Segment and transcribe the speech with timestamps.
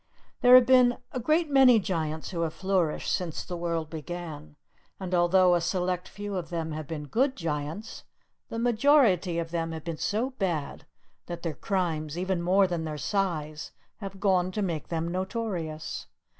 [0.41, 4.55] There have been a great many giants who have flourished since the world began,
[4.99, 8.03] and, although a select few of them have been good giants,
[8.49, 10.87] the majority of them have been so bad
[11.27, 16.07] that their crimes even more than their size have gone to make them notorious.